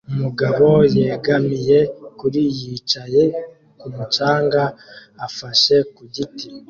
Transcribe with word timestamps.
Umugabo 0.11 0.67
yegamiye 0.97 1.79
kuri 2.19 2.41
yicaye 2.59 3.23
kumu 3.79 4.03
canga 4.15 4.63
afashe 5.27 5.75
ku 5.95 6.01
giti 6.13 6.47